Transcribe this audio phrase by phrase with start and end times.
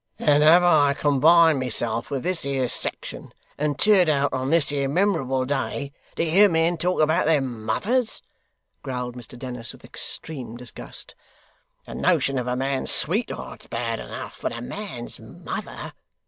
[0.17, 4.89] 'And have I combined myself with this here section, and turned out on this here
[4.89, 8.23] memorable day, to hear men talk about their mothers!'
[8.81, 11.13] growled Mr Dennis with extreme disgust.
[11.85, 15.93] 'The notion of a man's sweetheart's bad enough, but a man's mother!